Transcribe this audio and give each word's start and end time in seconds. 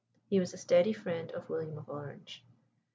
He 0.25 0.39
was 0.39 0.51
a 0.51 0.57
steady 0.57 0.93
friend 0.93 1.29
of 1.33 1.47
William 1.47 1.77
of 1.77 1.87
Orange. 1.87 2.43